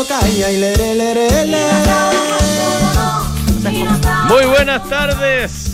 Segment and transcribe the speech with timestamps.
[0.00, 1.56] no calla y lere, lere, lere.
[4.28, 5.66] Muy buenas tardes.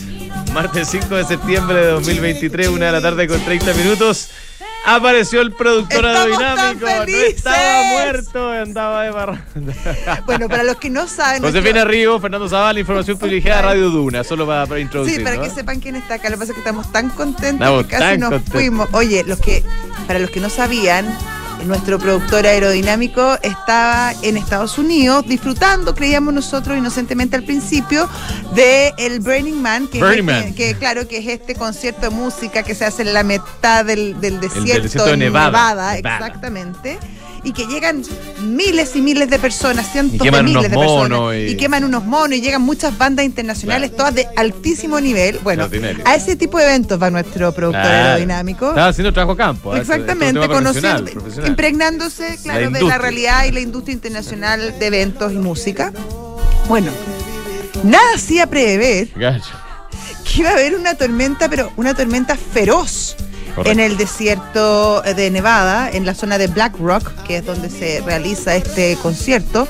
[0.53, 4.31] Martes 5 de septiembre de 2023, una de la tarde con 30 minutos.
[4.85, 6.87] Apareció el productor aerodinámico.
[6.87, 9.45] No estaba muerto, andaba de barra.
[10.27, 11.43] Bueno, para los que no saben.
[11.43, 15.19] Josefina nuestro- Río, Fernando Zavala, información privilegiada, Radio Duna, solo para, para introducir.
[15.19, 15.43] Sí, para ¿no?
[15.43, 16.31] que sepan quién está acá.
[16.31, 18.53] Lo que pasa es que estamos tan contentos Estamos que casi nos contentos.
[18.55, 18.89] fuimos.
[18.93, 19.63] Oye, los que,
[20.07, 21.07] para los que no sabían,
[21.65, 28.09] nuestro productor aerodinámico estaba en Estados Unidos disfrutando, creíamos nosotros inocentemente al principio,
[28.55, 30.55] de el Burning Man, que, Burning es este- Man.
[30.55, 34.21] que claro que es este concierto de música que se hace en la mitad del,
[34.21, 35.51] del desierto, desierto de en Nevada.
[35.51, 35.97] Nevada.
[35.99, 36.99] exactamente.
[37.47, 38.03] Y que llegan
[38.43, 41.35] miles y miles de personas, cientos de miles de personas.
[41.37, 41.53] Y...
[41.53, 43.97] y- queman unos monos y llegan muchas bandas internacionales, Claro.
[43.99, 45.39] todas de altísimo nivel.
[45.45, 45.69] Bueno,
[46.05, 48.05] a ese tipo de eventos va nuestro productor Claro.
[48.09, 48.69] aerodinámico.
[48.71, 49.77] Estaba haciendo trabajo campo.
[49.77, 49.79] ¿eh?
[49.81, 51.51] Exactamente, conociendo, profesional.
[51.51, 55.93] impregnándose, claro, de la realidad y la industria internacional de eventos y música.
[56.69, 56.91] Bueno,
[57.85, 59.45] nada hacía prever Gallo.
[60.25, 63.15] que iba a haber una tormenta, pero una tormenta feroz
[63.57, 63.71] Correcto.
[63.73, 68.03] en el desierto de Nevada, en la zona de Black Rock, que es donde se
[68.05, 69.67] realiza este concierto.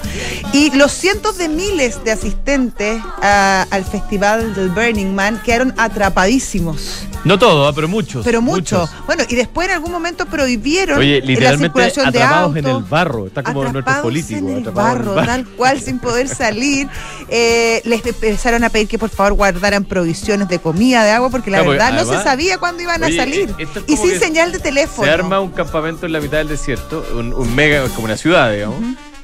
[0.53, 7.07] Y los cientos de miles de asistentes ah, al festival del Burning Man quedaron atrapadísimos.
[7.25, 7.73] No todo, ¿eh?
[7.75, 8.25] pero muchos.
[8.25, 8.81] Pero mucho.
[8.81, 9.07] muchos.
[9.07, 12.83] Bueno, y después en algún momento prohibieron Oye, la literalmente circulación de atrapados en autos.
[12.85, 13.27] el barro.
[13.27, 14.39] Está como nuestro atrapados político.
[14.39, 16.89] en el en el barro, tal cual, sin poder salir.
[17.29, 21.51] Eh, les empezaron a pedir que por favor guardaran provisiones de comida, de agua, porque
[21.51, 23.55] la Claro, porque verdad no se sabía cuándo iban Oye, a salir.
[23.59, 25.07] eh, esto es Y sin señal de teléfono.
[25.07, 28.53] Se arma un campamento en la mitad del desierto, un, un mega, como una ciudad,
[28.53, 28.81] digamos.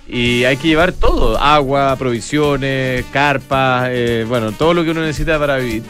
[0.08, 5.39] Y hay que llevar todo, agua, provisiones, carpas, eh, bueno, todo lo que uno necesita
[5.39, 5.83] para vivir.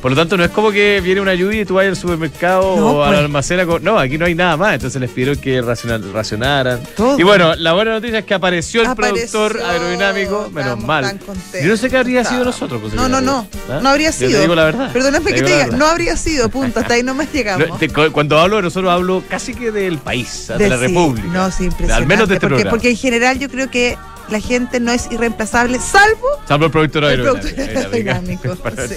[0.00, 2.76] Por lo tanto, no es como que viene una lluvia y tú vas al supermercado
[2.76, 3.24] No, o a la pues.
[3.24, 3.66] almacena.
[3.66, 4.74] con- No, aquí no hay nada más.
[4.74, 6.80] Entonces les pidieron que racionar- racionaran.
[6.96, 7.18] Todo.
[7.18, 11.18] Y bueno, la buena noticia es que apareció el Apareció, productor aerodinámico, menos mal.
[11.60, 12.80] Yo no sé qué habría sido nosotros.
[12.80, 13.48] pues, No, no, no.
[13.70, 13.80] ¿Ah?
[13.82, 14.30] No habría Yo sido.
[14.32, 14.92] Te digo la verdad.
[14.92, 16.80] Perdóname que te diga, no habría sido, punto.
[16.80, 17.68] Hasta ahí no me llegamos.
[17.68, 20.86] No, te- cu- cuando hablo de nosotros hablo casi que del país, de, la sí,
[20.86, 21.26] República.
[21.28, 21.94] No, sí, impresionante.
[22.02, 22.70] Al menos de este porque, programa.
[22.70, 23.96] porque en general yo creo que
[24.28, 27.40] la gente no es irreemplazable, salvo Salvo el productor El aerodinámico.
[27.48, 28.12] productor está, venga.
[28.14, 28.94] aerodinámico, Para sí.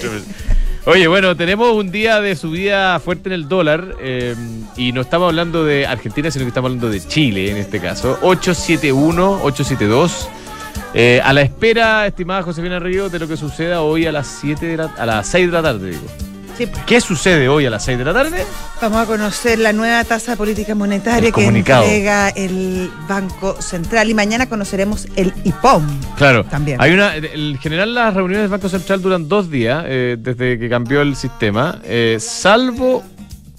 [0.86, 4.34] Oye, bueno, tenemos un día de subida fuerte en el dólar eh,
[4.78, 8.18] y no estamos hablando de Argentina, sino que estamos hablando de Chile en este caso.
[8.22, 10.28] 871, 872.
[10.94, 14.66] Eh, a la espera, estimada Josefina Río, de lo que suceda hoy a las 7
[14.66, 16.29] de la, a las 6 de la tarde, digo.
[16.60, 18.44] Sí, ¿Qué sucede hoy a las 6 de la tarde?
[18.82, 21.84] Vamos a conocer la nueva tasa política monetaria El que comunicado.
[21.84, 25.86] entrega el Banco Central y mañana conoceremos el IPOM.
[26.18, 26.44] Claro.
[26.44, 26.78] También.
[26.78, 30.68] Hay una, en general las reuniones del Banco Central duran dos días eh, desde que
[30.68, 33.02] cambió el sistema, eh, salvo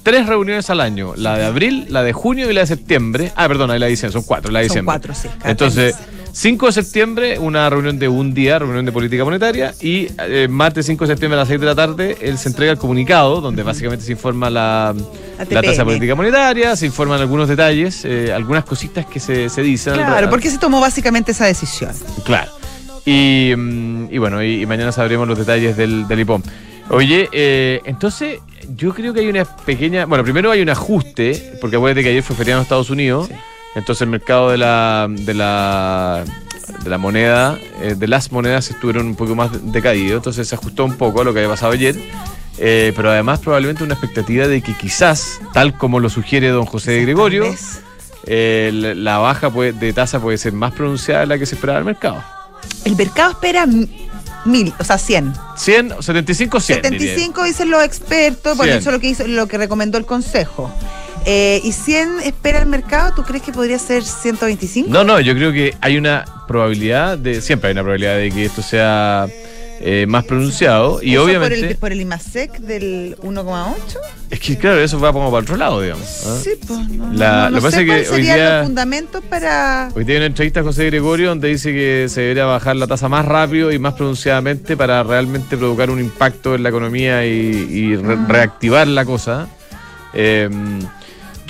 [0.04, 3.32] tres reuniones al año, la de abril, la de junio y la de septiembre.
[3.36, 4.92] Ah, perdón, ahí la dicen, son cuatro, la de Son diciembre.
[4.94, 5.96] cuatro, sí, Entonces,
[6.34, 10.86] 5 de septiembre, una reunión de un día, reunión de política monetaria, y eh, martes
[10.86, 13.64] 5 de septiembre a las 6 de la tarde él se entrega el comunicado, donde
[13.64, 14.96] básicamente se informa la,
[15.50, 19.94] La tasa política monetaria, se informan algunos detalles, eh, algunas cositas que se, se dicen.
[19.94, 21.92] Claro, porque se tomó básicamente esa decisión.
[22.24, 22.52] Claro.
[23.06, 26.42] Y, mm, y bueno, y, y mañana sabremos los detalles del, del IPOM.
[26.90, 28.40] Oye, eh, entonces
[28.76, 30.06] yo creo que hay una pequeña...
[30.06, 33.30] Bueno, primero hay un ajuste, porque acuérdate que ayer fue feriado en Estados Unidos,
[33.76, 36.24] entonces el mercado de la, de la,
[36.84, 40.86] de la moneda, eh, de las monedas estuvieron un poco más decaídos, entonces se ajustó
[40.86, 41.96] un poco a lo que había pasado ayer.
[42.58, 46.92] eh, pero además probablemente una expectativa de que quizás, tal como lo sugiere don José
[46.92, 47.46] de Gregorio,
[48.28, 51.56] eh, la- la baja puede- de tasa puede ser más pronunciada de la que se
[51.56, 52.24] esperaba del mercado.
[52.86, 53.66] El mercado espera
[54.46, 55.34] mil, o sea, 100.
[55.56, 56.82] 100, 75, 100.
[56.84, 57.06] diría yo.
[57.06, 58.80] 75 dicen los expertos, bueno, 100.
[58.82, 60.72] eso es lo que, hizo, lo que recomendó el Consejo.
[61.26, 63.14] Eh, ¿Y 100 espera el mercado?
[63.16, 64.90] ¿Tú crees que podría ser 125?
[64.90, 67.42] No, no, yo creo que hay una probabilidad de.
[67.42, 69.28] Siempre hay una probabilidad de que esto sea
[69.80, 71.00] eh, más pronunciado.
[71.04, 71.58] Y ¿Eso obviamente.
[71.60, 73.76] Por el, por el IMASEC del 1,8?
[74.32, 76.08] Es que, claro, eso va como para otro lado, digamos.
[76.26, 76.40] ¿ah?
[76.44, 76.90] Sí, pues.
[76.90, 79.90] No, La- no, no lo que pasa sé es que hoy día- los fundamentos para.
[79.94, 83.08] Hoy tiene una entrevista a José Gregorio donde dice que se debería bajar la tasa
[83.10, 87.96] más rápido y más pronunciadamente para realmente provocar un impacto en la economía y, y
[87.96, 88.28] re- Mm.
[88.28, 89.48] reactivar la cosa.
[90.14, 90.50] Eh,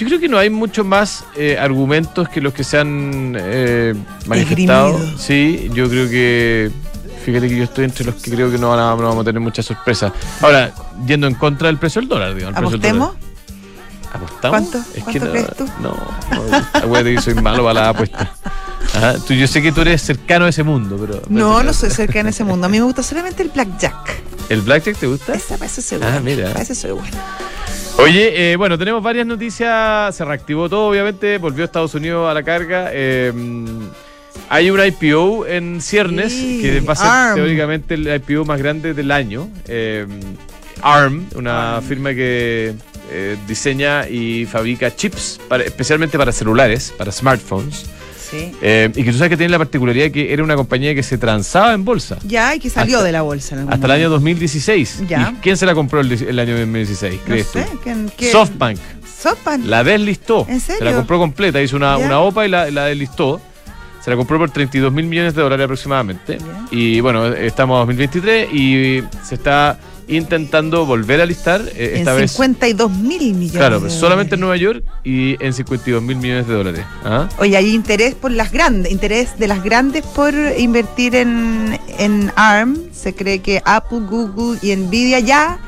[0.02, 3.94] yo creo que no hay mucho más eh, argumentos que los que se han eh,
[4.26, 4.90] manifestado.
[4.98, 5.18] Esgrimido.
[5.20, 6.72] Sí, yo creo que.
[7.26, 9.26] Fíjate que yo estoy entre los que creo que no, van a- no vamos a
[9.26, 10.12] tener mucha sorpresa.
[10.42, 10.74] Ahora,
[11.06, 12.58] yendo en contra del precio del dólar, digamos.
[12.58, 13.16] el precio del ¿Apostemos?
[13.20, 13.32] dólar.
[14.14, 14.70] ¿Apostamos?
[14.72, 14.78] ¿Cuánto?
[14.98, 15.66] Es ¿Cuánto que no, crees tú?
[15.82, 15.90] No,
[16.32, 18.34] no, acuérdate que soy malo para la apuesta.
[18.96, 21.22] Ajá, tú, yo sé que tú eres cercano a ese mundo, pero.
[21.30, 22.66] No, no soy cerca en ese mundo.
[22.66, 24.22] A mí me gusta solamente el blackjack.
[24.50, 25.34] ¿El blackjack te gusta?
[25.34, 26.20] Esa, para eso soy Ah, buena.
[26.22, 26.48] mira.
[26.50, 27.18] Para eso soy buena.
[28.04, 30.16] Oye, eh, bueno, tenemos varias noticias.
[30.16, 31.38] Se reactivó todo, obviamente.
[31.38, 32.90] Volvió Estados Unidos a la carga.
[32.92, 33.32] eh,
[34.50, 37.36] hay un IPO en ciernes Sí, que va a ser ARM.
[37.36, 39.50] teóricamente el IPO más grande del año.
[39.68, 40.06] Eh,
[40.82, 42.74] ARM, una firma que
[43.12, 47.86] eh, diseña y fabrica chips para- especialmente para celulares, para smartphones.
[48.32, 48.52] Sí.
[48.62, 51.18] Eh, y que tú sabes que tiene la particularidad que era una compañía que se
[51.18, 52.18] transaba en bolsa.
[52.26, 53.56] Ya, y que salió Hasta- de la bolsa.
[53.56, 54.10] en Hasta el año momento.
[54.12, 55.04] 2016.
[55.08, 55.34] Ya.
[55.34, 57.16] ¿Y quién se la compró el, el año 2016?
[57.20, 57.64] No ¿Crees sé.
[57.64, 57.80] tú?
[57.84, 58.32] ¿quién- quién?
[58.32, 58.78] SoftBank.
[59.22, 59.66] SoftBank.
[59.66, 60.46] La deslistó.
[60.50, 60.96] ¿En Se la serio?
[60.96, 63.40] compró completa, hizo una, una OPA y la, la deslistó.
[64.04, 66.40] Se la compró por 32 mil millones de dólares aproximadamente.
[66.72, 69.78] Y bueno, estamos en 2023 y se está
[70.12, 71.62] intentando volver a listar.
[71.76, 72.32] eh, esta en vez.
[72.32, 73.52] 52 mil millones.
[73.52, 74.42] Claro, de solamente en.
[74.42, 76.86] Nueva York y en 52 mil millones de dólares.
[77.04, 77.28] ¿Ah?
[77.40, 82.78] Oye, hay interés por las grandes, interés de las grandes por invertir en, en ARM.
[82.94, 85.60] Se cree que Apple, Google y Nvidia ya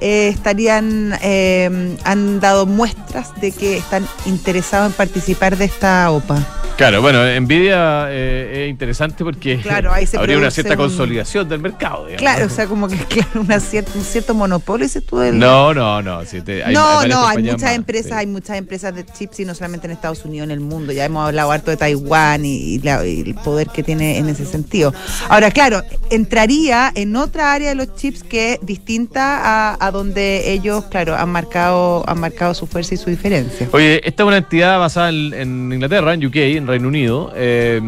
[0.00, 6.44] eh, estarían, eh, han dado muestras de que están interesados en participar de esta OPA.
[6.76, 11.46] Claro, bueno, Nvidia eh, es interesante porque Claro, ahí se habría una cierta un- consolidación
[11.46, 12.06] del mercado.
[12.06, 12.20] digamos.
[12.22, 15.18] Claro, o sea, como que claro, una cier- un cierto monopolio, dices tú.
[15.18, 16.24] del- No, no, no.
[16.24, 18.16] sí, te- hay- no, hay no, hay muchas más, empresas, sí.
[18.16, 20.92] hay muchas empresas de chips y no solamente en Estados Unidos, en el mundo.
[20.92, 24.30] Ya hemos hablado harto de Taiwán y, y la- y el poder que tiene en
[24.30, 24.94] ese sentido.
[25.28, 30.52] Ahora, claro, entraría en otra área de los chips que es distinta a, a donde
[30.52, 33.68] ellos, claro, han marcado, han marcado su fuerza y su diferencia.
[33.72, 37.80] Oye, esta es una entidad basada en, en Inglaterra, en UK, en Reino Unido, eh,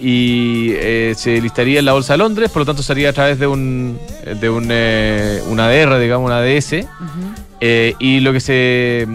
[0.00, 3.38] y eh, se listaría en la Bolsa de Londres, por lo tanto sería a través
[3.38, 3.98] de un
[4.40, 6.86] de un, eh, ADR, digamos, una ADS,
[7.60, 9.06] eh, y lo que se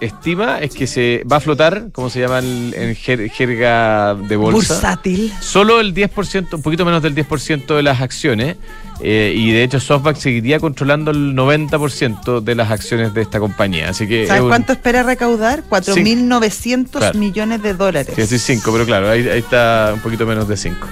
[0.00, 4.74] estima es que se va a flotar, como se llama en, jer- jerga de bolsa,
[4.74, 5.32] Bursátil.
[5.40, 8.56] solo el 10%, un poquito menos del 10% de las acciones,
[9.02, 13.90] eh, y de hecho SoftBank seguiría controlando el 90% de las acciones de esta compañía,
[13.90, 14.26] así que...
[14.26, 15.62] ¿Sabes es un- cuánto espera recaudar?
[15.68, 17.18] 4.900 Claro.
[17.18, 18.12] millones de dólares.
[18.14, 20.86] Sí, sí, 5, pero claro, ahí, ahí está un poquito menos de 5.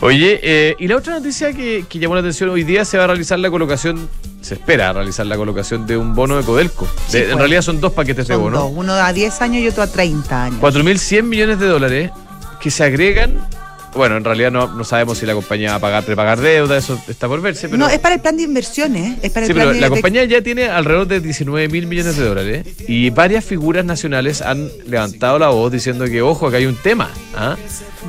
[0.00, 3.04] Oye, eh, y la otra noticia que, que llamó la atención, hoy día se va
[3.04, 4.08] a realizar la colocación,
[4.48, 6.88] se espera realizar la colocación de un bono de Codelco.
[7.12, 7.38] De- en pues.
[7.38, 8.58] realidad son dos paquetes de bono.
[8.58, 10.60] dos, uno a 10 años y otro a 30 años.
[10.60, 12.10] 4.100 millones de dólares
[12.60, 13.34] que se agregan.
[13.94, 17.00] Bueno, en realidad no, no sabemos si la compañía va a pagar, prepagar deuda, eso
[17.08, 17.68] está por verse.
[17.68, 19.18] Pero, no, es para el plan de inversiones.
[19.22, 21.86] Es para el Sí, plan pero de- la compañía ya tiene alrededor de 19 mil
[21.86, 26.58] millones de dólares y varias figuras nacionales han levantado la voz diciendo que, ojo, acá
[26.58, 27.10] hay un tema.
[27.34, 27.56] ¿ah?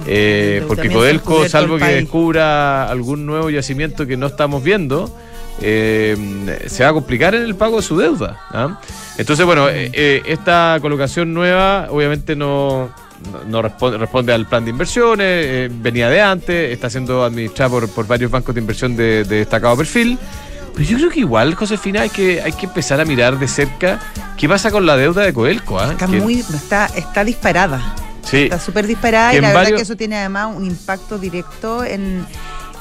[0.05, 5.15] Eh, El porque Codelco, salvo que descubra algún nuevo yacimiento que no estamos viendo,
[5.61, 8.39] eh, se va a complicar en el pago de su deuda.
[8.51, 8.79] ¿ah?
[9.17, 12.89] Entonces, bueno, eh, eh, esta colocación nueva obviamente no,
[13.31, 17.69] no, no responde, responde al plan de inversiones, eh, venía de antes, está siendo administrada
[17.71, 20.17] por, por varios bancos de inversión de, de destacado perfil.
[20.75, 23.99] Pero yo creo que igual, Josefina, hay que, hay que empezar a mirar de cerca
[24.37, 25.79] qué pasa con la deuda de Codelco.
[25.79, 25.91] ¿ah?
[25.91, 27.95] Está Que- muy, está, está disparada.
[28.23, 31.83] Sí, Está súper disparada y la verdad varios- que eso tiene además un impacto directo
[31.83, 32.23] en,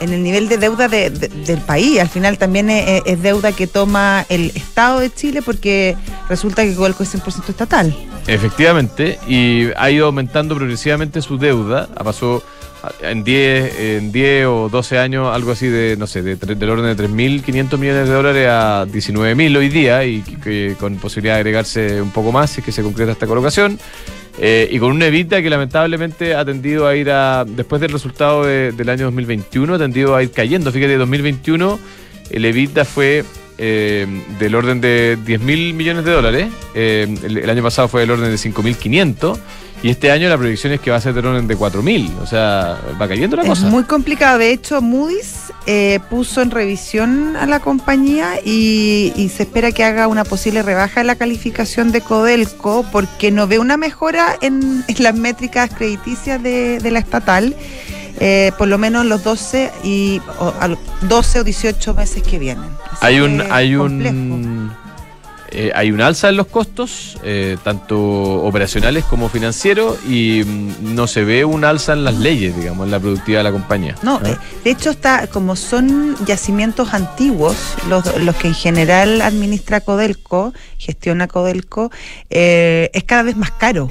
[0.00, 2.00] en el nivel de deuda de- de- del país.
[2.00, 5.96] Al final también es, deuda que toma el Estado de Chile porque
[6.28, 7.94] resulta que Codelco es 100% estatal.
[8.26, 11.86] Efectivamente, y ha ido aumentando progresivamente su deuda.
[11.88, 12.42] Pasado
[13.02, 16.96] en 10, en 10 o 12 años, algo así de, no sé, de, del orden
[16.96, 20.22] de 3.500 millones de dólares a 19.000 hoy día, y
[20.78, 23.78] con posibilidad de agregarse un poco más si es que se concreta esta colocación.
[24.40, 28.44] Eh, y con una evita que lamentablemente ha tendido a ir a, después del resultado
[28.44, 30.70] de- del año 2021, ha tendido a ir cayendo.
[30.70, 31.78] Fíjate, 2021
[32.30, 33.24] el evita fue
[33.60, 34.06] eh,
[34.38, 36.46] del orden de 10 mil millones de dólares.
[36.74, 39.36] Eh, el, el año pasado fue del orden de 5.500.
[39.82, 42.10] Y este año la proyección es que va a ser del orden de 4.000.
[42.22, 43.66] O sea, va cayendo la Es cosa.
[43.66, 44.38] muy complicado.
[44.38, 49.84] De hecho, Moody's eh, puso en revisión a la compañía y, y se espera que
[49.84, 54.82] haga una posible rebaja en la calificación de Codelco porque no ve una mejora en,
[54.88, 57.54] en las métricas crediticias de, de la estatal.
[58.20, 62.38] eh, por lo menos los 12 y o, a los 12 o 18 meses que
[62.38, 62.64] vienen.
[62.90, 64.16] Así Hay un, hay complejo.
[64.16, 64.72] un,
[65.60, 71.08] eh, hay un alza en los costos, eh, tanto operacionales como financieros, y mm, no
[71.08, 73.96] se ve un alza en las leyes, digamos, en la productividad de la compañía.
[74.04, 74.28] No, ¿Ah?
[74.28, 77.56] eh, de hecho está, como son yacimientos antiguos,
[77.88, 81.90] los, los que en general administra Codelco, gestiona Codelco,
[82.30, 83.90] eh, es cada vez más caro.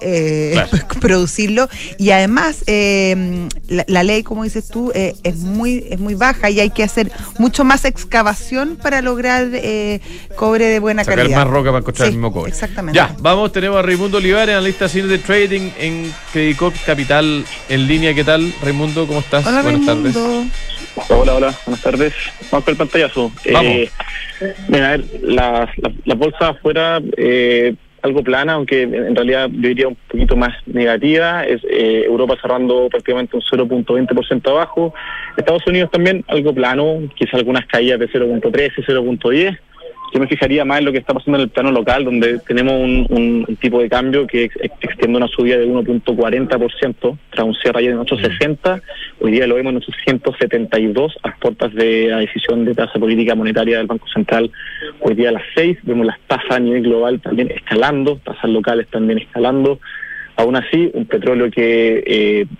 [0.00, 0.70] Eh, Claro.
[1.00, 6.14] producirlo y además eh, la, la ley como dices tú eh, es muy es muy
[6.14, 10.00] baja y hay que hacer mucho más excavación para lograr eh,
[10.36, 12.50] cobre de buena Sacar calidad más roca para encontrar Sí, el mismo cobre.
[12.50, 17.44] exactamente Ya, vamos, tenemos a Raimundo Olivares, analista senior de trading en Credit Corp Capital
[17.68, 18.14] en línea.
[18.14, 19.06] ¿Qué tal, Raimundo?
[19.06, 19.46] ¿Cómo estás?
[19.46, 20.14] hola Buenas tardes.
[20.14, 20.50] Raimundo
[21.08, 22.12] Hola, hola, buenas tardes.
[22.50, 23.32] Vamos con el pantallazo.
[23.52, 23.72] Vamos.
[23.72, 23.90] Eh,
[24.68, 29.68] mira, a ver, las las- las bolsas afuera eh, algo plana, aunque en realidad yo
[29.68, 31.44] diría un poquito más negativa.
[31.44, 34.94] Es eh, Europa cerrando prácticamente un 0.20% abajo.
[35.36, 39.58] Estados Unidos también algo plano, quizás algunas caídas de 0.13, 0.10
[40.12, 42.74] yo me fijaría más en lo que está pasando en el plano local, donde tenemos
[42.74, 47.78] un, un tipo de cambio que ex extiende una subida de 1.40% tras un cierre
[47.78, 48.82] ayer en 860.
[49.20, 53.78] Hoy día lo vemos en 872 a puertas de la decisión de tasa política monetaria
[53.78, 54.50] del Banco Central.
[55.00, 58.88] Hoy día a las 6 vemos las tasas a nivel global también escalando, tasas locales
[58.88, 59.78] también escalando.
[60.40, 62.02] Aún así, un petróleo que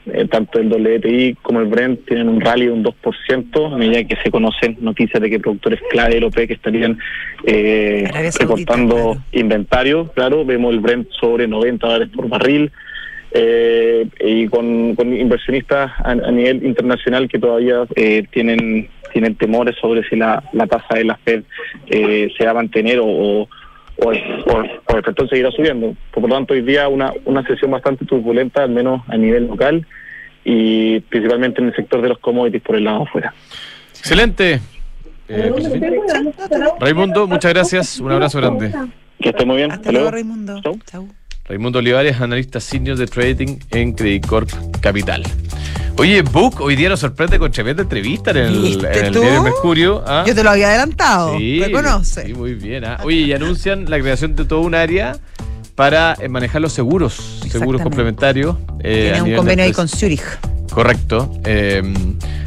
[0.06, 4.04] eh, tanto el WTI como el Brent tienen un rally de un 2%, a medida
[4.04, 6.98] que se conocen noticias de que productores clave del OPEC estarían
[7.46, 8.06] eh,
[8.38, 10.08] recortando inventario.
[10.14, 12.70] Claro, vemos el Brent sobre 90 dólares por barril.
[13.32, 20.16] Eh, y con, inversionistas a, nivel internacional que todavía eh, tienen tienen temores sobre si
[20.16, 21.44] la, la tasa de la Fed
[21.86, 23.48] eh, se va a mantener o, o
[24.08, 25.94] el, petróleo seguirá subiendo.
[26.12, 29.86] Por lo tanto, hoy día una, una sesión bastante turbulenta, al menos a nivel local
[30.44, 33.34] y principalmente en el sector de los commodities por el lado afuera.
[33.90, 34.60] Excelente.
[35.28, 35.52] Eh,
[36.80, 38.00] Raimundo, muchas gracias.
[38.00, 38.72] Un abrazo grande.
[39.20, 39.70] Que esté muy bien.
[39.70, 40.60] Hasta, luego, Raimundo.
[40.86, 41.08] Chau.
[41.44, 45.22] Raimundo Olivares, analista senior de trading en Credit Corp Capital.
[46.00, 50.02] Oye, Book hoy día nos sorprende con tremenda entrevista en el, en el diario Mercurio.
[50.06, 50.24] ¿ah?
[50.26, 51.36] Yo te lo había adelantado.
[51.36, 52.24] Sí, reconoce.
[52.24, 52.86] Sí, muy bien.
[52.86, 52.96] ¿ah?
[53.04, 55.18] Oye, y anuncian la creación de todo un área
[55.74, 58.56] para eh, manejar los seguros, seguros complementarios.
[58.82, 60.24] Eh, Tiene un convenio ahí con Zurich.
[60.70, 61.30] Correcto.
[61.44, 61.82] Eh,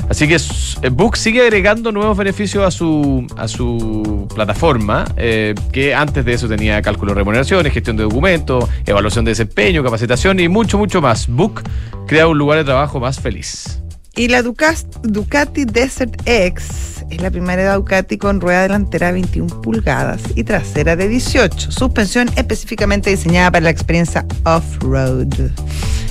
[0.09, 5.93] así que eh, Book sigue agregando nuevos beneficios a su, a su plataforma, eh, que
[5.93, 10.47] antes de eso tenía cálculo de remuneraciones, gestión de documentos, evaluación de desempeño, capacitación y
[10.47, 11.27] mucho, mucho más.
[11.27, 11.61] Book
[12.07, 13.82] crea un lugar de trabajo más feliz.
[14.15, 20.21] Y la Ducati Desert X es la primera Ducati con rueda delantera de 21 pulgadas
[20.35, 21.71] y trasera de 18.
[21.71, 25.33] Suspensión específicamente diseñada para la experiencia off-road.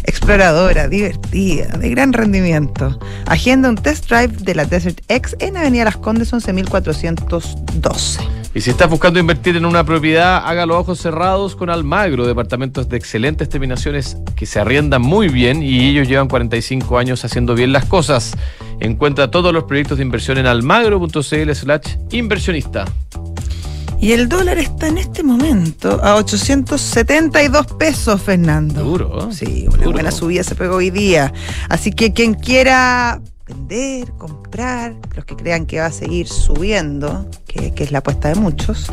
[0.02, 2.98] Exploradora, divertida, de gran rendimiento.
[3.26, 8.41] Agenda un test drive de la Desert X en Avenida Las Condes 11412.
[8.54, 12.86] Y si estás buscando invertir en una propiedad, haga los ojos cerrados con Almagro, departamentos
[12.86, 17.72] de excelentes terminaciones que se arriendan muy bien y ellos llevan 45 años haciendo bien
[17.72, 18.36] las cosas.
[18.78, 22.84] Encuentra todos los proyectos de inversión en almagro.cl slash inversionista.
[24.02, 28.82] Y el dólar está en este momento a 872 pesos, Fernando.
[28.82, 29.32] Duro.
[29.32, 31.32] Sí, una buena subida se pegó hoy día.
[31.70, 37.72] Así que quien quiera vender, comprar, los que crean que va a seguir subiendo, que,
[37.76, 38.86] es la apuesta de muchos.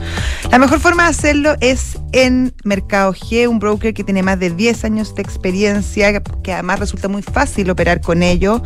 [0.52, 4.50] La mejor forma de hacerlo es en Mercado G, un broker que tiene más de
[4.50, 8.62] 10 años de experiencia, que además resulta muy fácil operar con ello.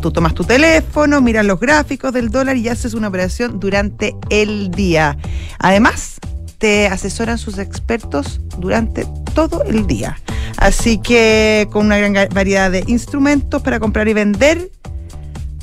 [0.00, 4.70] Tú tomas tu teléfono, miras los gráficos del dólar y haces una operación durante el
[4.70, 5.16] día.
[5.58, 6.18] Además,
[6.58, 10.18] te asesoran sus expertos durante todo el día.
[10.56, 14.70] Así que con una gran variedad de instrumentos para comprar y vender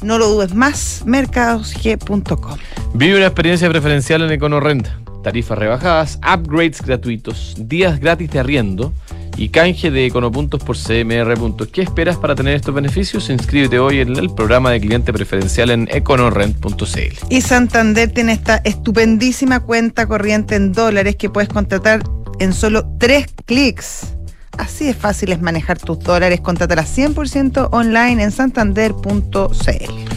[0.04, 2.58] no lo dudes más, mercadosg.com.
[2.94, 4.88] Vive una experiencia preferencial en EconoRent.
[5.24, 8.94] Tarifas rebajadas, upgrades gratuitos, días gratis de arriendo
[9.38, 11.34] y canje de econopuntos por CMR.
[11.72, 13.30] ¿Qué esperas para tener estos beneficios?
[13.30, 17.26] Inscríbete hoy en el programa de cliente preferencial en econorrent.cl.
[17.30, 22.04] Y Santander tiene esta estupendísima cuenta corriente en dólares que puedes contratar
[22.40, 24.16] en solo tres clics.
[24.58, 26.42] Así de fácil es manejar tus dólares.
[26.42, 30.14] Contrátala 100% online en santander.cl.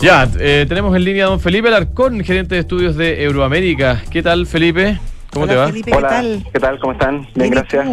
[0.00, 4.02] Ya, eh, tenemos en línea a don Felipe Alarcón, gerente de estudios de Euroamérica.
[4.10, 4.98] ¿Qué tal, Felipe?
[5.32, 5.66] ¿Cómo te va?
[5.66, 6.46] Felipe, ¿qué tal?
[6.52, 6.78] ¿Qué tal?
[6.78, 7.26] ¿Cómo están?
[7.34, 7.86] Bien, gracias.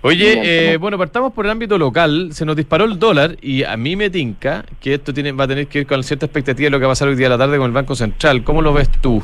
[0.00, 2.28] Oye, eh, bueno, partamos por el ámbito local.
[2.32, 5.48] Se nos disparó el dólar y a mí me tinca que esto tiene, va a
[5.48, 7.30] tener que ir con cierta expectativa de lo que va a pasar hoy día a
[7.30, 8.44] la tarde con el Banco Central.
[8.44, 9.22] ¿Cómo lo ves tú?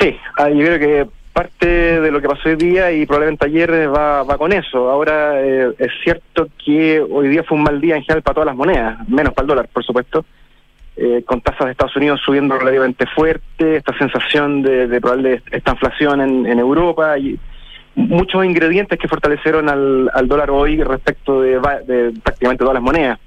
[0.00, 3.90] Sí, ah, yo creo que parte de lo que pasó hoy día y probablemente ayer
[3.94, 4.90] va, va con eso.
[4.90, 8.46] Ahora eh, es cierto que hoy día fue un mal día en general para todas
[8.46, 10.24] las monedas, menos para el dólar, por supuesto,
[10.96, 15.72] eh, con tasas de Estados Unidos subiendo relativamente fuerte, esta sensación de, de probable esta
[15.72, 17.38] inflación en, en Europa y
[17.94, 23.18] muchos ingredientes que fortalecieron al, al dólar hoy respecto de, de prácticamente todas las monedas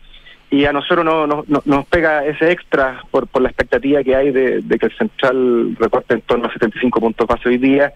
[0.50, 4.32] y a nosotros no, no, nos pega ese extra por, por la expectativa que hay
[4.32, 7.92] de, que el central recorte en torno a 75 puntos base hoy día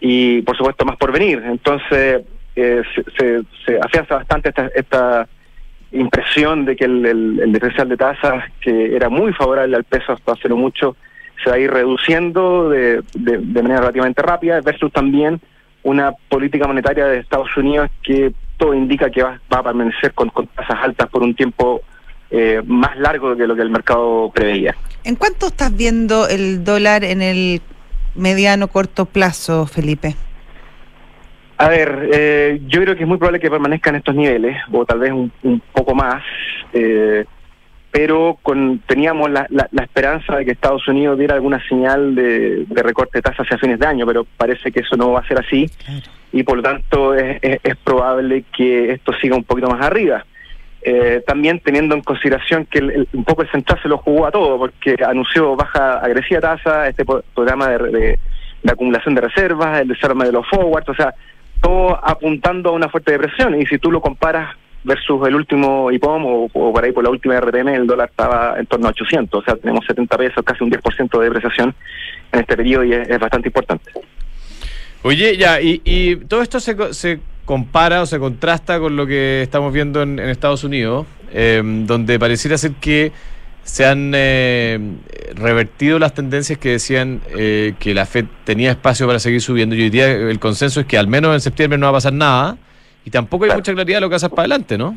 [0.00, 1.42] y por supuesto más por venir.
[1.44, 2.22] Entonces
[2.56, 2.82] eh,
[3.16, 5.28] se, se, afianza bastante esta,
[5.92, 10.32] impresión de que el, el, diferencial de tasas, que era muy favorable al peso hasta
[10.32, 10.96] hace no mucho,
[11.42, 15.40] se va a ir reduciendo de, de manera relativamente rápida, versus también
[15.84, 20.78] una política monetaria de Estados Unidos que todo indica que va, a permanecer con, tasas
[20.82, 21.82] altas por un tiempo
[22.30, 24.74] eh, más largo que lo que el mercado preveía.
[25.04, 27.60] ¿En cuánto estás viendo el dólar en el
[28.14, 30.14] mediano corto plazo, Felipe?
[31.56, 34.98] A ver, eh, yo creo que es muy probable que permanezcan estos niveles, o tal
[34.98, 36.22] vez un, un poco más,
[36.72, 37.24] eh,
[37.94, 42.64] pero con, teníamos la, la, la, esperanza de que Estados Unidos diera alguna señal de,
[42.66, 45.28] de, recorte de tasas hacia fines de año, pero parece que eso no va a
[45.28, 46.00] ser así, claro.
[46.32, 50.26] y por lo tanto es, es, es, probable que esto siga un poquito más arriba.
[50.82, 54.26] Eh, también teniendo en consideración que el, el, un poco el central se lo jugó
[54.26, 58.18] a todo, porque anunció baja agresiva tasa, este programa de, de,
[58.64, 61.14] de acumulación de reservas, el desarme de los forwards, o sea,
[61.60, 63.54] todo apuntando a una fuerte depresión.
[63.54, 67.10] Y si tú lo comparas versus el último IPOM o, o por ahí por la
[67.10, 69.40] última RTM, el dólar estaba en torno a 800.
[69.40, 71.74] O sea, tenemos 70 pesos, casi un 10% de depreciación
[72.32, 73.90] en este periodo y es, bastante importante.
[75.02, 79.42] Oye, ya, y, y todo esto se, se, compara o se contrasta con lo que
[79.42, 83.12] estamos viendo en, Estados Unidos, eh, donde pareciera ser que
[83.64, 84.78] se han eh,
[85.34, 89.82] revertido las tendencias que decían eh, que la Fed tenía espacio para seguir subiendo y
[89.82, 92.58] hoy día el consenso es que al menos en septiembre no va a pasar nada
[93.04, 93.60] y tampoco hay claro.
[93.60, 94.96] mucha claridad de lo que hacer para adelante, ¿no?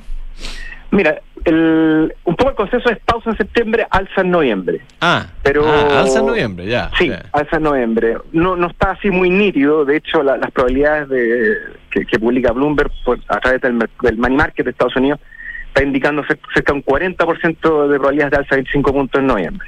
[0.90, 4.82] Mira, el, un poco el consenso es pausa en septiembre, alza en noviembre.
[5.02, 6.90] Ah, pero ah, alza en noviembre, ya.
[6.98, 7.26] Sí, ya.
[7.34, 8.18] alza en noviembre.
[8.32, 11.58] No, no está así muy nítido, de hecho la, las probabilidades de
[11.92, 15.20] que, que publica Bloomberg por, a través del, del money market de Estados Unidos
[15.68, 16.24] está indicando
[16.54, 19.68] cerca de un 40% de probabilidades de alza de 25 puntos en noviembre.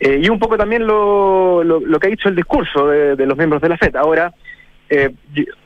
[0.00, 3.26] Eh, y un poco también lo, lo, lo, que ha dicho el discurso de, de
[3.26, 3.96] los miembros de la FED.
[3.96, 4.34] Ahora,
[4.88, 5.12] eh,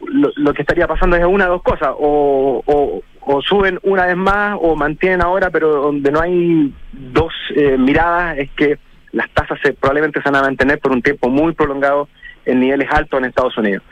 [0.06, 4.16] lo, que estaría pasando es una de dos cosas, o, o, o, suben una vez
[4.16, 8.78] más o mantienen ahora, pero donde no hay dos eh, miradas es que
[9.12, 12.08] las tasas se, probablemente se van a mantener por un tiempo muy prolongado
[12.44, 13.82] en niveles altos en Estados Unidos.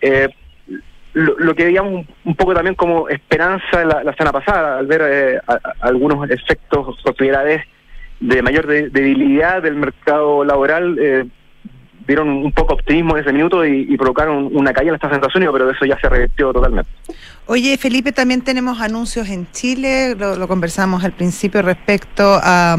[0.00, 0.28] Eh,
[1.14, 5.40] lo, que veíamos un, poco también como esperanza la, la semana pasada, al ver eh,
[5.46, 7.62] a, algunos efectos primera vez
[8.20, 11.24] de mayor de, debilidad del mercado laboral, eh,
[12.06, 15.52] dieron un poco optimismo en ese minuto y, provocaron una caída en en Estados Unidos,
[15.52, 16.90] pero eso ya se revirtió totalmente.
[17.46, 22.76] Oye, Felipe, también tenemos anuncios en Chile, lo, conversamos al principio respecto a...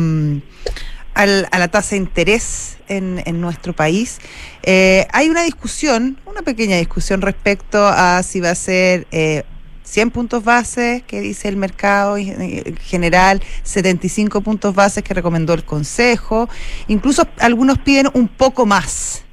[1.15, 4.19] La tasa de interés en, en nuestro país.
[4.61, 9.41] Eh, hay una discusión, una pequeña discusión respecto a si va a ser eh,
[9.87, 15.63] 100 puntos base que dice el mercado en general, 75 puntos bases que recomendó el
[15.63, 16.49] Consejo,
[16.87, 19.25] incluso algunos piden un poco más.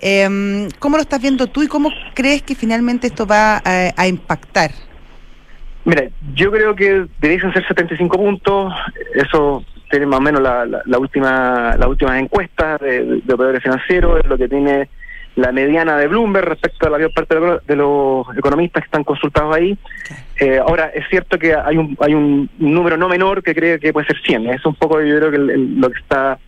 [0.00, 4.08] Eh, ¿Cómo lo estás viendo tú y cómo crees que finalmente esto va a, a
[4.08, 4.72] impactar?
[5.84, 8.72] Mira, yo creo que deberían ser 75 puntos,
[9.14, 14.20] eso tiene más o menos la, la, la última las últimas encuestas de, operadores financieros,
[14.20, 14.88] es lo que tiene
[15.36, 18.86] la mediana de Bloomberg respecto a la mayor parte de, lo, de los economistas que
[18.86, 19.78] están consultados ahí.
[20.38, 23.92] Eh, ahora, es cierto que hay un hay un número no menor que cree que
[23.92, 24.48] puede ser 100.
[24.48, 26.38] Es un poco, yo creo que el, el, lo que está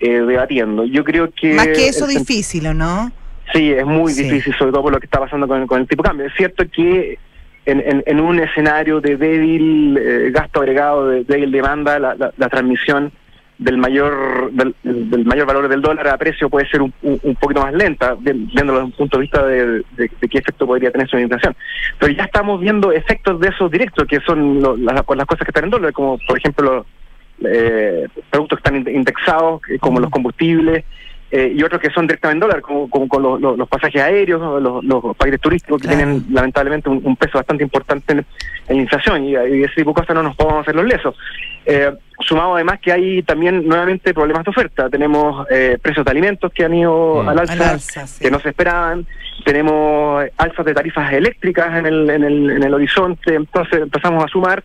[0.00, 0.84] eh, debatiendo.
[0.84, 1.54] Yo creo que...
[1.54, 3.10] Más que eso el, difícil, ¿o no?
[3.52, 4.24] Sí, es muy sí.
[4.24, 6.26] difícil, sobre todo por lo que está pasando con, con el tipo de cambio.
[6.26, 7.18] Es cierto que
[7.64, 12.32] en, en, en, un escenario de débil eh, gasto agregado, de débil demanda, la, la,
[12.36, 13.12] la transmisión
[13.58, 17.34] del mayor del, del, mayor valor del dólar a precio puede ser un, un, un
[17.36, 20.90] poquito más lenta, viéndolo desde un punto de vista de, de, de, qué efecto podría
[20.90, 21.56] tener su inflación.
[21.98, 25.50] Pero ya estamos viendo efectos de esos directos, que son lo, las, las cosas que
[25.50, 26.84] están en dólar, como por ejemplo
[27.40, 30.84] los eh, productos que están indexados, como los combustibles,
[31.36, 34.00] eh, y otros que son directamente en dólar, como, como con los, los, los, pasajes
[34.00, 36.02] aéreos, los, los paquetes turísticos que claro.
[36.02, 38.26] tienen lamentablemente un, un, peso bastante importante en,
[38.68, 41.14] en inflación y, y, ese tipo de cosas no nos podemos hacer los lesos.
[41.66, 44.88] Eh, sumado además que hay también nuevamente problemas de oferta.
[44.88, 47.28] Tenemos eh, precios de alimentos que han ido mm.
[47.28, 48.24] al alza, al alza sí.
[48.24, 49.06] que no se esperaban.
[49.44, 53.34] Tenemos alzas de tarifas eléctricas en el, en el, en el horizonte.
[53.34, 54.64] Entonces empezamos a sumar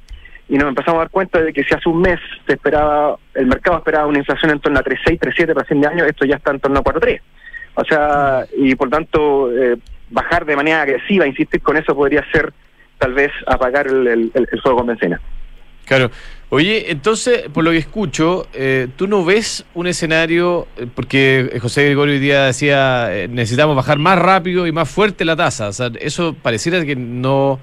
[0.52, 3.48] y nos empezamos a dar cuenta de que si hace un mes se esperaba, el
[3.48, 6.36] mercado esperaba una inflación en torno a 3,6, 3,7 para fin de año, esto ya
[6.36, 7.22] está en torno a 4,3.
[7.76, 9.78] O sea, y por tanto, eh,
[10.10, 12.52] bajar de manera agresiva, insistir con eso podría ser
[12.98, 15.22] tal vez apagar el, el, el fuego con bencina.
[15.86, 16.12] Claro.
[16.50, 21.86] Oye, entonces, por lo que escucho, eh, tú no ves un escenario, eh, porque José
[21.86, 25.70] Gregorio hoy día decía, eh, necesitamos bajar más rápido y más fuerte la tasa.
[25.70, 27.58] O sea, eso pareciera que no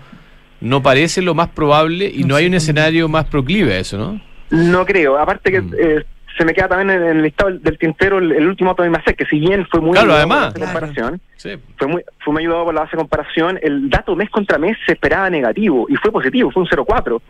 [0.60, 3.98] no parece lo más probable y no, no hay un escenario más proclive a eso,
[3.98, 4.20] ¿no?
[4.50, 5.18] No creo.
[5.18, 5.74] Aparte que mm.
[5.78, 6.04] eh,
[6.36, 9.16] se me queda también en el listado del tintero el, el último dato de IMASEC,
[9.16, 10.52] que si bien fue muy claro, además.
[10.52, 11.50] Por la comparación, sí.
[11.76, 14.76] fue muy fue muy ayudado por la base de comparación, el dato mes contra mes
[14.86, 17.20] se esperaba negativo y fue positivo, fue un 0,4.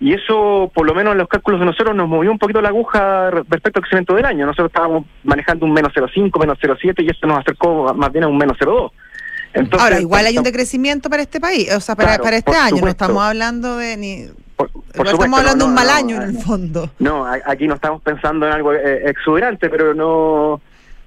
[0.00, 2.68] Y eso, por lo menos en los cálculos de nosotros, nos movió un poquito la
[2.68, 4.46] aguja respecto al crecimiento del año.
[4.46, 8.28] Nosotros estábamos manejando un menos 0,5, menos 0,7 y esto nos acercó más bien a
[8.28, 8.92] un menos 0,2.
[9.54, 12.50] Entonces, Ahora, igual hay un decrecimiento para este país, o sea, para, claro, para este
[12.54, 12.84] año, supuesto.
[12.84, 14.26] no estamos hablando de ni...
[14.56, 16.90] Por, por supuesto, estamos hablando de no, un mal año no, en el fondo.
[16.98, 20.60] No, aquí no estamos pensando en algo eh, exuberante, pero no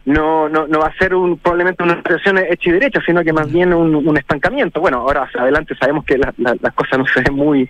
[0.03, 3.31] no, no, no va a ser un, probablemente una recesión hecha y derecha, sino que
[3.31, 4.79] más bien un, un estancamiento.
[4.81, 7.69] Bueno, ahora hacia adelante sabemos que la- la- las cosas no se ven muy,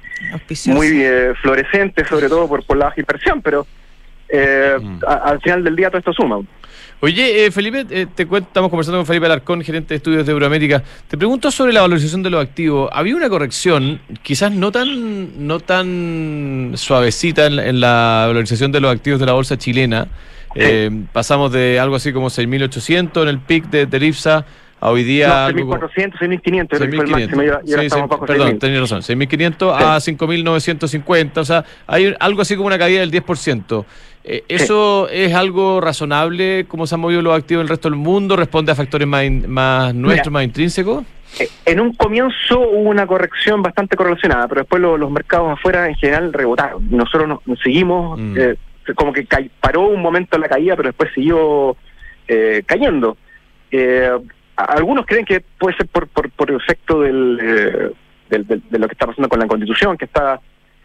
[0.67, 3.67] muy eh, florescentes, sobre todo por, por la baja inversión, pero
[4.29, 4.99] eh, Mm.
[5.05, 6.39] a- al final del día todo esto suma.
[6.99, 10.31] Oye, eh, Felipe, eh, te cuento, estamos conversando con Felipe Alarcón, gerente de estudios de
[10.31, 10.83] Euroamérica.
[11.07, 12.89] Te pregunto sobre la valorización de los activos.
[12.93, 18.81] Había una corrección, quizás no tan, no tan suavecita en, la- en la valorización de
[18.81, 20.07] los activos de la bolsa chilena.
[20.53, 24.45] Eh, pasamos de algo así como 6.800 en el pic de, de IPSA
[24.81, 25.27] a hoy día.
[25.27, 27.11] No, algo como- 6.400, 6.500, creo que fue el 6.500.
[27.11, 28.59] máximo, y ahora, y ahora Sí, estamos sí, bajo perdón, 6.000.
[28.59, 29.01] tenés razón.
[29.01, 31.37] 6.500 a 5.950.
[31.37, 33.85] O sea, hay algo así como una caída del 10%.
[34.23, 36.65] Eh, ¿Eso es algo razonable?
[36.67, 38.35] ¿Cómo se han movido los activos en el resto del mundo?
[38.35, 41.03] ¿Responde a factores más, in- más nuestros, más intrínsecos?
[41.39, 45.87] Eh, En un comienzo hubo una corrección bastante correlacionada, pero después lo- los mercados afuera
[45.87, 46.87] en general rebotaron.
[46.91, 48.35] Nosotros nos, nos seguimos, Mm.
[48.37, 48.55] eh,
[48.95, 51.75] como que ca- paró un momento la caída, pero después siguió
[52.27, 53.17] eh, cayendo.
[53.71, 54.09] Eh,
[54.55, 57.37] algunos creen que puede ser por, por, por efecto del,
[58.29, 60.39] del- del- de lo que está pasando con la constitución, que está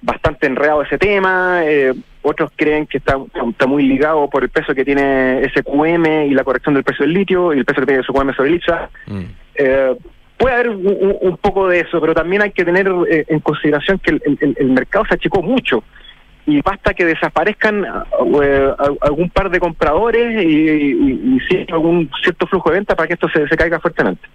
[0.06, 1.60] bastante enredado ese tema.
[1.64, 1.92] eh,
[2.22, 3.16] otros creen que está,
[3.50, 7.14] está muy ligado por el peso que tiene SQM y la corrección del precio del
[7.14, 8.90] litio y el peso que tiene SQM sobre el IPSA.
[9.06, 9.20] Mm.
[9.54, 9.94] Eh,
[10.36, 14.10] puede haber un, poco de eso, pero también hay que tener eh, en consideración que
[14.12, 15.84] el, el- el mercado se achicó mucho
[16.46, 22.46] y basta que desaparezcan eh, al- algún par de compradores y, y, y algún cierto
[22.48, 24.26] flujo de venta para que esto se, se caiga fuertemente.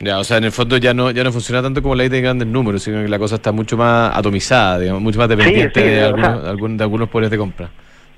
[0.00, 2.08] Ya, o sea, en el fondo ya no, ya no funciona tanto como la ley
[2.08, 5.80] de grandes números, sino que la cosa está mucho más atomizada, digamos, mucho más dependiente
[5.80, 7.68] sí, de, algunos, algún- de algunos poderes de compra.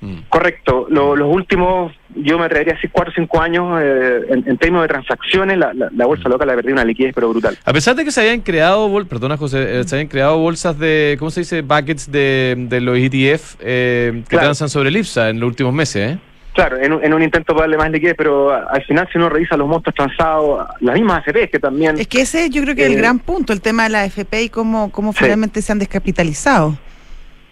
[0.01, 0.15] Mm.
[0.29, 0.87] Correcto.
[0.89, 4.57] Lo- los últimos, yo me atrevería a decir, cuatro o cinco años, eh, en, en
[4.57, 7.57] términos de transacciones, la, la- la bolsa local ha perdido una liquidez pero brutal.
[7.65, 10.77] A pesar de que se habían creado, bol- perdona José, eh, se habían creado bolsas
[10.79, 11.61] de, ¿cómo se dice?
[11.61, 14.45] Buckets de, de los ETF eh, que Claro.
[14.47, 16.17] transan sobre el IPSA en los últimos meses, ¿eh?
[16.53, 19.29] Claro, en, un- en un intento para darle más liquidez, pero al final si uno
[19.29, 21.97] revisa los montos transados, las mismas AFPs que también...
[21.97, 24.01] Es que ese yo creo que es el Eh, gran punto, el tema de la
[24.01, 25.19] AFP y cómo, cómo Sí.
[25.23, 26.77] finalmente se han descapitalizado.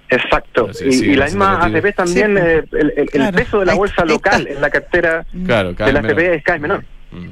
[0.09, 0.73] Exacto.
[0.73, 1.63] Sí, y, sí, y las mismas.
[1.65, 3.37] AFP también, Sí, eh, el, el- el claro.
[3.37, 6.61] peso de la bolsa local en la cartera Claro, de la AFP es cada vez
[6.63, 6.83] menor.
[7.11, 7.27] Mm.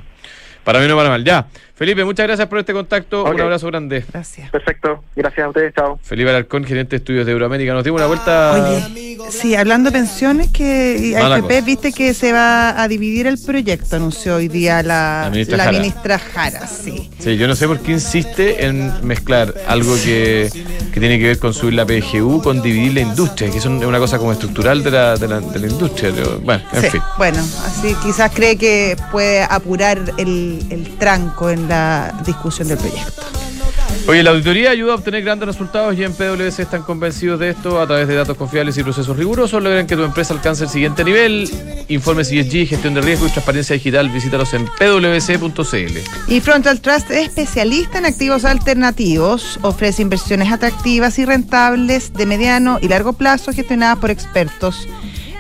[0.64, 1.24] Para mí no para mal.
[1.24, 1.48] Ya.
[1.78, 3.24] Felipe, muchas gracias por este contacto.
[3.24, 3.40] Un Ok.
[3.40, 4.04] abrazo grande.
[4.12, 4.50] Gracias.
[4.50, 5.04] Perfecto.
[5.16, 5.76] Gracias a ustedes.
[5.76, 6.00] Chao.
[6.02, 7.72] Felipe Alarcón, gerente de estudios de Euroamérica.
[7.74, 8.54] Nos dimos una vuelta.
[8.54, 13.96] Oye, sí, hablando de pensiones, que AFP, viste que se va a dividir el proyecto,
[13.96, 15.78] anunció hoy día la, La ministra la Jara.
[15.78, 17.12] ministra Jara, sí.
[17.20, 20.50] Sí, yo no sé por qué insiste en mezclar algo que,
[20.92, 23.86] que tiene que ver con subir la PGU con dividir la industria, que es un-
[23.86, 26.12] una cosa como estructural de la, de la, de la industria.
[26.42, 27.02] Bueno, en Sí, fin.
[27.20, 33.24] Bueno, así quizás cree que puede apurar el, el tranco en la discusión del proyecto.
[34.08, 37.82] Oye, la auditoría ayuda a obtener grandes resultados y en PwC están convencidos de esto.
[37.82, 41.04] A través de datos confiables y procesos rigurosos logran que tu empresa alcance el siguiente
[41.04, 41.50] nivel.
[41.90, 44.10] Informes ESG, gestión de riesgo y transparencia digital.
[44.10, 45.98] Visítalos en pwc.cl.
[46.34, 52.80] Y Frontal Trust es especialista en activos alternativos, ofrece inversiones atractivas y rentables de mediano
[52.82, 54.88] y largo plazo gestionadas por expertos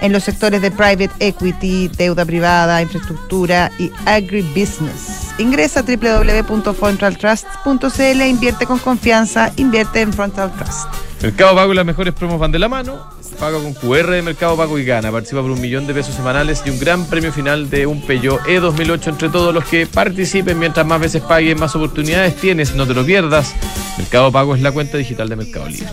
[0.01, 5.31] en los sectores de private equity, deuda privada, infraestructura y agribusiness.
[5.37, 10.87] Ingresa a www.frontaltrust.cl invierte con confianza, invierte en Frontal Trust.
[11.21, 13.17] Mercado Pago y las mejores promos van de la mano.
[13.39, 15.11] Paga con QR de Mercado Pago y gana.
[15.11, 18.41] Participa por un millón de pesos semanales y un gran premio final de un Peugeot
[18.43, 20.57] E2008 entre todos los que participen.
[20.57, 22.73] Mientras más veces paguen, más oportunidades tienes.
[22.75, 23.53] No te lo pierdas.
[23.97, 25.89] Mercado Pago es la cuenta digital de Mercado Libre.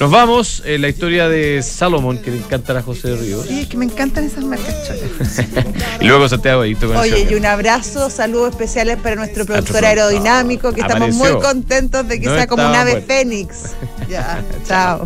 [0.00, 0.62] Nos vamos.
[0.64, 3.46] en la historia de Salomón, que le encanta a José Ríos.
[3.46, 4.74] Sí, es que me encantan esas marcas
[6.00, 10.72] y luego Santiago Adicto con Oye, y un abrazo, saludos especiales para nuestro productor aerodinámico,
[10.72, 13.06] que estamos muy contentos de que No sea como un ave muerto.
[13.08, 13.56] fénix.
[14.08, 15.04] Ya, chao.